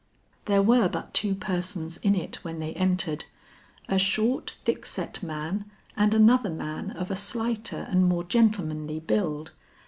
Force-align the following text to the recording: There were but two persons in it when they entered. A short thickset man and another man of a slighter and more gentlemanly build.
There 0.45 0.63
were 0.63 0.89
but 0.89 1.13
two 1.13 1.35
persons 1.35 1.97
in 1.97 2.15
it 2.15 2.43
when 2.43 2.57
they 2.57 2.73
entered. 2.73 3.25
A 3.87 3.99
short 3.99 4.55
thickset 4.65 5.21
man 5.21 5.69
and 5.95 6.15
another 6.15 6.49
man 6.49 6.89
of 6.89 7.11
a 7.11 7.15
slighter 7.15 7.85
and 7.87 8.03
more 8.05 8.23
gentlemanly 8.23 8.99
build. 8.99 9.51